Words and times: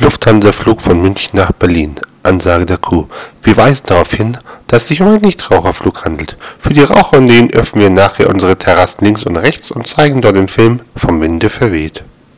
Lufthansa-Flug 0.00 0.80
von 0.80 1.02
München 1.02 1.36
nach 1.36 1.52
Berlin. 1.52 1.96
Ansage 2.22 2.64
der 2.64 2.78
Crew. 2.78 3.04
Wir 3.42 3.56
weisen 3.56 3.84
darauf 3.86 4.12
hin, 4.12 4.38
dass 4.66 4.82
es 4.82 4.88
sich 4.88 5.02
um 5.02 5.08
einen 5.08 5.20
Nichtraucherflug 5.20 6.06
handelt. 6.06 6.38
Für 6.58 6.72
die 6.72 6.80
Raucher 6.80 7.18
und 7.18 7.26
denen 7.26 7.50
öffnen 7.50 7.82
wir 7.82 7.90
nachher 7.90 8.30
unsere 8.30 8.56
Terrassen 8.56 9.04
links 9.04 9.24
und 9.24 9.36
rechts 9.36 9.70
und 9.70 9.86
zeigen 9.86 10.22
dort 10.22 10.36
den 10.36 10.48
Film 10.48 10.80
Vom 10.96 11.20
Winde 11.20 11.50
verweht. 11.50 12.02